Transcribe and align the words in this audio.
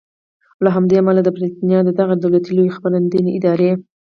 او 0.55 0.61
له 0.65 0.69
همدې 0.75 0.95
امله 1.01 1.21
د 1.23 1.29
بریټانیا 1.35 1.79
د 1.85 1.89
دغې 1.99 2.15
دولتي 2.17 2.51
لویې 2.57 2.75
خپرندویې 2.77 3.35
ادارې 3.37 3.71